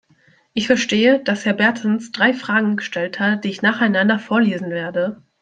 Ich 0.55 0.65
verstehe, 0.65 1.19
dass 1.19 1.45
Herr 1.45 1.53
Bertens 1.53 2.11
drei 2.11 2.33
Fragen 2.33 2.75
gestellt 2.75 3.19
hat, 3.19 3.43
die 3.43 3.49
ich 3.49 3.61
nacheinander 3.61 4.17
vorlesen 4.17 4.71
werde. 4.71 5.21